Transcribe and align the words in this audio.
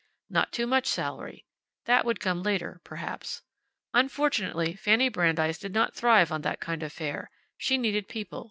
Not 0.31 0.51
too 0.51 0.65
much 0.65 0.87
salary. 0.87 1.45
That 1.85 2.05
would 2.05 2.19
come 2.19 2.41
later, 2.41 2.81
perhaps. 2.83 3.43
Unfortunately, 3.93 4.73
Fanny 4.73 5.09
Brandeis 5.09 5.59
did 5.59 5.75
not 5.75 5.93
thrive 5.93 6.31
on 6.31 6.41
that 6.41 6.59
kind 6.59 6.81
of 6.81 6.91
fare. 6.91 7.29
She 7.55 7.77
needed 7.77 8.07
people. 8.07 8.39